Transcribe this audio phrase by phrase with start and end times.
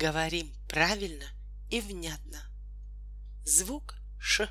[0.00, 1.24] Говорим правильно
[1.70, 2.40] и внятно.
[3.44, 4.48] Звук Ш.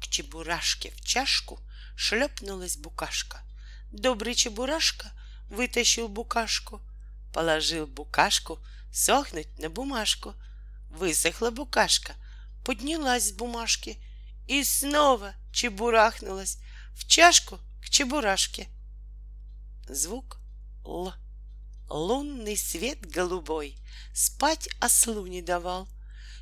[0.00, 1.60] К чебурашке в чашку
[1.94, 3.44] шлепнулась букашка.
[3.92, 5.12] Добрый чебурашка
[5.50, 6.82] вытащил букашку,
[7.32, 8.58] положил букашку
[8.92, 10.34] сохнуть на бумажку.
[10.90, 12.16] Высохла букашка,
[12.64, 14.02] поднялась с бумажки
[14.48, 16.58] и снова чебурахнулась
[16.96, 18.66] в чашку к чебурашке.
[19.88, 20.38] Звук
[20.84, 21.14] Л.
[21.88, 23.78] Лунный свет голубой
[24.12, 25.88] спать ослу не давал.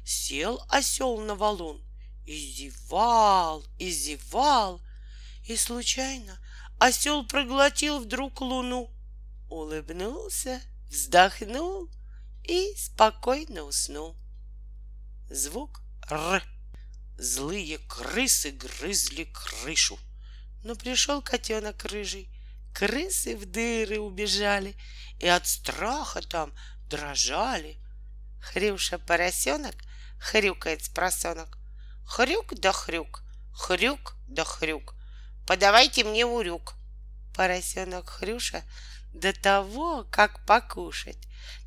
[0.04, 1.82] Сел осел на валун
[2.26, 4.80] и зевал, и зевал,
[5.46, 6.38] и случайно
[6.78, 8.90] осел проглотил вдруг луну,
[9.48, 11.88] улыбнулся, вздохнул
[12.42, 14.16] и спокойно уснул.
[15.30, 16.42] Звук Р.
[17.16, 19.98] Злые крысы грызли крышу.
[20.64, 22.28] Но пришел котенок рыжий.
[22.74, 24.74] Крысы в дыры убежали
[25.20, 26.52] и от страха там
[26.92, 27.78] дрожали.
[28.40, 29.74] Хрюша поросенок
[30.18, 31.58] хрюкает с просонок.
[32.04, 33.22] Хрюк да хрюк,
[33.54, 34.94] хрюк да хрюк.
[35.46, 36.74] Подавайте мне урюк.
[37.34, 38.62] Поросенок Хрюша
[39.14, 41.16] до того, как покушать.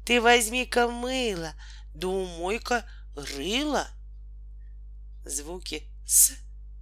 [0.05, 1.53] Ты возьми-ка мыло,
[1.95, 3.87] да умой-ка рыло.
[5.25, 6.33] Звуки с,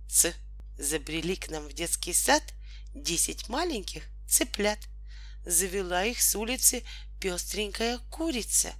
[0.09, 0.33] ц
[0.77, 2.43] забрели к нам в детский сад
[2.93, 4.79] десять маленьких цыплят.
[5.45, 6.83] Завела их с улицы
[7.23, 8.73] пестренькая курица.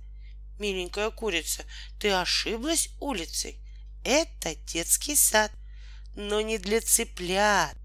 [0.60, 1.64] Миленькая курица,
[1.98, 3.58] ты ошиблась улицей.
[4.04, 5.50] Это детский сад,
[6.14, 7.78] но не для цыплят.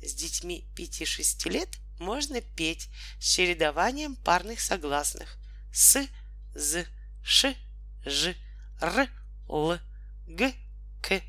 [0.00, 5.36] С детьми пяти-шести лет можно петь с чередованием парных согласных
[5.72, 6.06] с,
[6.54, 6.86] з,
[7.24, 7.56] ш,
[8.06, 8.36] ж,
[8.80, 9.10] р,
[9.48, 9.76] л,
[10.28, 10.54] г,
[11.00, 11.20] к.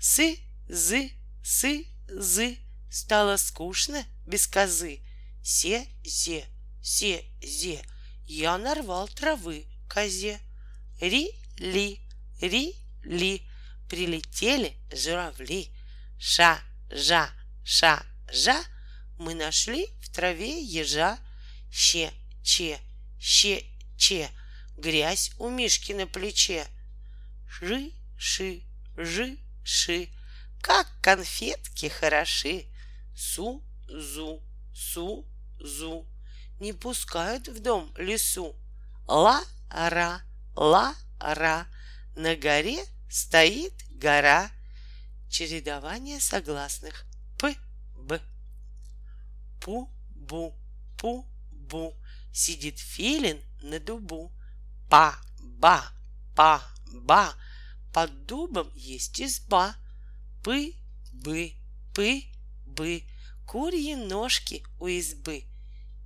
[0.00, 2.56] Сы, зы, сы, зы.
[2.90, 5.02] Стало скучно без козы.
[5.42, 6.46] Се, зе,
[6.84, 7.82] се, зе.
[8.26, 10.38] Я нарвал травы козе.
[11.00, 12.00] Ри, ли,
[12.40, 13.42] ри, ли.
[13.88, 15.72] Прилетели журавли.
[16.18, 17.32] Ша, жа,
[17.64, 18.02] ша,
[18.32, 18.62] жа.
[19.18, 21.18] Мы нашли в траве ежа.
[21.70, 22.12] Ще,
[22.42, 22.80] че,
[23.18, 23.64] ще,
[23.96, 24.30] че.
[24.76, 26.66] Грязь у Мишки на плече.
[27.48, 30.10] Ши, ши.
[30.60, 32.66] Как конфетки хороши.
[33.16, 34.42] Су, зу,
[34.74, 35.24] су,
[35.60, 36.13] зу.
[36.60, 38.54] Не пускают в дом лесу.
[39.06, 40.22] Ла-ра,
[40.54, 41.66] ла-ра.
[42.14, 44.50] На горе стоит гора.
[45.28, 47.04] Чередование согласных.
[47.38, 47.56] П,
[47.96, 48.20] Б.
[49.60, 50.54] Пу-бу,
[50.96, 51.94] пу-бу.
[52.32, 54.32] Сидит филин на дубу.
[54.88, 55.84] Па-ба,
[56.36, 57.34] па-ба.
[57.92, 59.74] Под дубом есть изба.
[60.44, 61.54] Пы-бы,
[61.94, 63.04] пы-бы.
[63.46, 65.44] Курьи ножки у избы.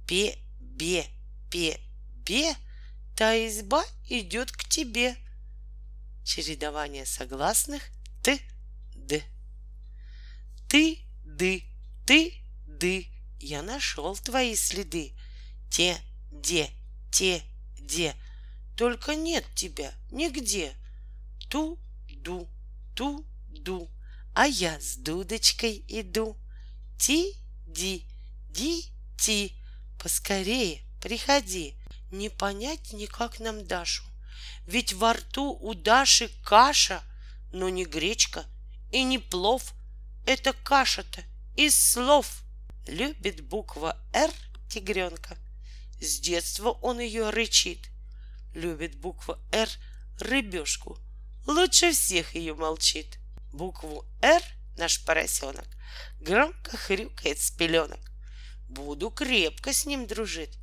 [0.08, 1.06] Пе-бе,
[1.50, 2.56] пе-бе.
[3.14, 5.16] Та изба идет к тебе.
[6.24, 7.82] Чередование согласных
[8.22, 8.40] Т,
[8.94, 9.22] Д.
[10.66, 11.62] Ты, ды,
[12.06, 12.32] ты,
[12.66, 13.06] ды.
[13.38, 15.12] Я нашел твои следы.
[15.70, 15.98] Те,
[16.30, 16.70] де,
[17.10, 17.42] те,
[17.78, 18.14] де.
[18.76, 20.74] Только нет тебя нигде.
[21.50, 22.48] Ту, ду,
[22.94, 23.90] ту, ду.
[24.34, 26.36] А я с дудочкой иду.
[26.98, 27.34] Ти,
[27.66, 28.06] ди,
[28.48, 28.84] ди,
[29.18, 29.57] ти.
[29.98, 31.74] Поскорее приходи.
[32.10, 34.04] Не понять никак нам Дашу.
[34.66, 37.02] Ведь во рту у Даши каша,
[37.52, 38.46] но не гречка
[38.90, 39.74] и не плов.
[40.26, 41.22] Это каша-то
[41.56, 42.42] из слов.
[42.86, 44.30] Любит буква «Р»
[44.70, 45.36] тигренка.
[46.00, 47.90] С детства он ее рычит.
[48.54, 49.68] Любит буква «Р»
[50.20, 50.98] рыбешку.
[51.46, 53.18] Лучше всех ее молчит.
[53.52, 54.42] Букву «Р»
[54.76, 55.66] наш поросенок
[56.20, 58.00] громко хрюкает с пеленок.
[58.68, 60.58] Буду крепко с ним дружить.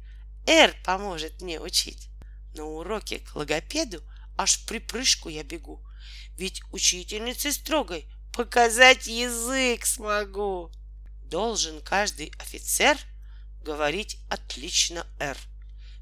[0.46, 2.10] «Р» поможет мне учить.
[2.54, 4.04] На уроке к логопеду
[4.38, 5.84] аж припрыжку я бегу.
[6.38, 10.72] Ведь учительнице строгой показать язык смогу.
[11.24, 12.98] Должен каждый офицер
[13.64, 15.38] говорить отлично «Р».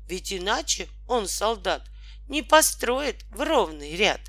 [0.07, 1.89] Ведь иначе он, солдат,
[2.27, 4.19] не построит в ровный ряд.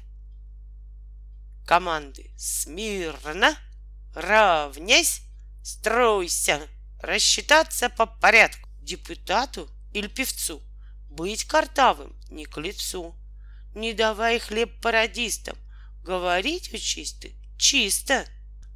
[1.66, 3.56] Команды «Смирно!»
[4.14, 5.22] «Равнясь!»
[5.64, 6.68] «Стройся!»
[7.04, 10.62] Рассчитаться по порядку депутату или певцу.
[11.10, 13.14] Быть картавым не к лицу.
[13.74, 15.58] Не давай хлеб пародистам.
[16.02, 18.26] Говорить учись ты чисто.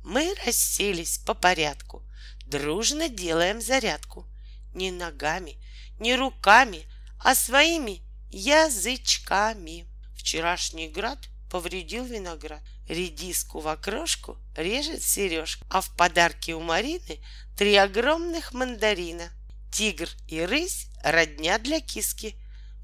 [0.04, 2.02] Мы расселись по порядку.
[2.44, 4.26] Дружно делаем зарядку.
[4.74, 5.56] Не ногами,
[5.98, 6.84] не руками,
[7.24, 9.86] а своими язычками.
[10.14, 12.60] Вчерашний град повредил виноград.
[12.88, 17.20] Редиску в окрошку режет сережка, а в подарке у Марины
[17.58, 19.32] три огромных мандарина.
[19.72, 22.36] Тигр и рысь— родня для киски.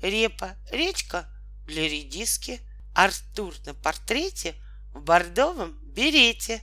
[0.03, 1.31] репа, речка
[1.65, 2.61] для редиски.
[2.93, 4.57] Артур на портрете
[4.93, 6.61] в бордовом берете.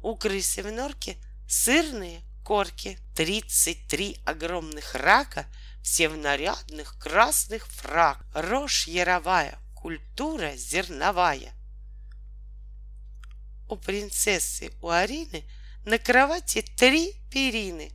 [0.00, 1.16] У крысы в норке
[1.48, 2.98] сырные корки.
[3.16, 5.46] Тридцать три огромных рака,
[5.82, 8.24] все в нарядных красных фрак.
[8.32, 11.52] Рожь яровая, культура зерновая.
[13.68, 15.42] У принцессы, у Арины
[15.84, 17.90] на кровати три перины.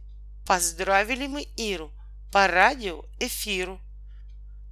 [0.46, 1.94] Поздравили мы Иру
[2.34, 3.80] по радио эфиру.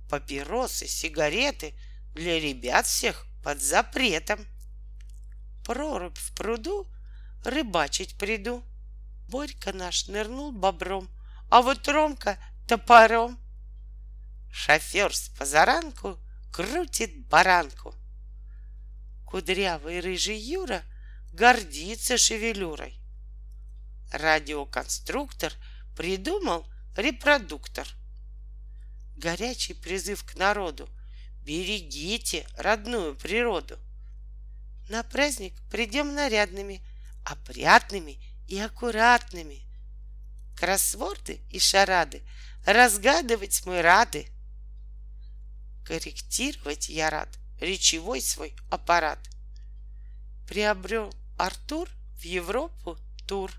[0.09, 1.73] Папиросы, сигареты
[2.13, 4.45] для ребят всех под запретом.
[5.63, 6.85] Прорубь в пруду,
[7.45, 8.61] рыбачить приду.
[9.29, 11.09] Борька наш нырнул бобром,
[11.49, 12.37] а вот Ромка
[12.67, 13.39] топором.
[14.51, 16.19] Шофер с позаранку
[16.51, 17.95] крутит баранку.
[19.25, 20.81] Кудрявый рыжий Юра
[21.31, 22.99] гордится шевелюрой.
[24.11, 25.53] Радиоконструктор
[25.95, 26.65] придумал
[26.95, 27.87] репродуктор.
[29.15, 30.89] Горячий призыв к народу.
[31.43, 33.77] Берегите родную природу.
[34.89, 36.81] На праздник придем нарядными,
[37.25, 39.61] опрятными и аккуратными.
[40.55, 42.23] Кроссворды и шарады
[42.65, 44.27] разгадывать мы рады.
[45.85, 47.29] Корректировать я рад
[47.61, 49.19] речевой свой аппарат.
[50.47, 53.51] Приобрел Артур в Европу тур.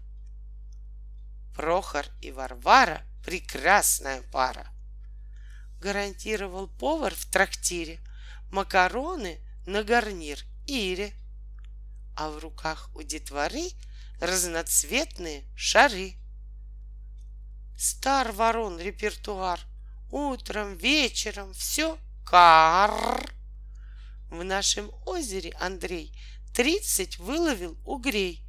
[1.59, 4.73] Прохор и Варвара— прекрасная пара.
[5.81, 7.99] Гарантировал повар в трактире
[8.53, 10.39] макароны на гарнир
[10.69, 11.13] Ире.
[12.17, 13.71] А в руках у детворы
[14.21, 16.15] разноцветные шары.
[17.77, 19.59] Стар ворон репертуар,
[20.13, 23.35] утром, вечером, все кар.
[24.31, 26.17] В нашем озере Андрей
[26.55, 28.45] тридцать выловил угрей.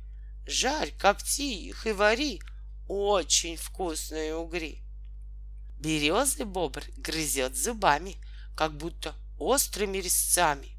[0.45, 2.39] Жарь, копти их и вари,
[2.89, 4.83] очень вкусные угри.
[5.79, 8.17] Березы бобр грызет зубами,
[8.57, 10.75] как будто острыми резцами.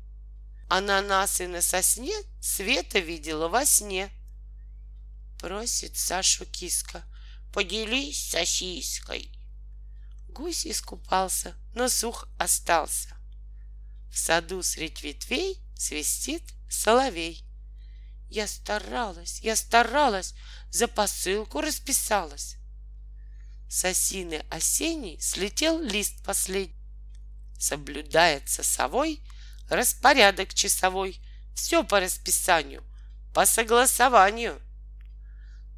[0.69, 4.11] Ананасы на сосне Света видела во сне.
[5.39, 7.05] Просит Сашу киска,
[7.55, 9.31] поделись сосиской.
[10.29, 13.17] Гусь искупался, но сух остался.
[14.11, 17.45] В саду средь ветвей свистит соловей.
[18.29, 20.35] Я старалась, я старалась,
[20.71, 22.57] за посылку расписалась.
[23.69, 26.75] С осины осенней слетел лист последний.
[27.59, 29.21] Соблюдается совой
[29.69, 31.21] распорядок часовой,
[31.55, 32.83] все по расписанию,
[33.33, 34.61] по согласованию.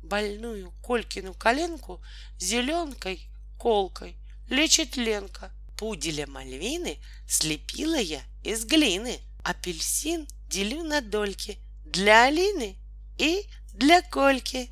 [0.03, 2.03] Больную Колькину коленку
[2.39, 3.29] зеленкой
[3.59, 4.17] колкой
[4.49, 5.53] лечит Ленка.
[5.77, 6.99] Пуделя Мальвины
[7.29, 9.21] слепила я из глины.
[9.43, 12.77] Апельсин делю на дольки для Алины
[13.19, 14.59] и для Кольки.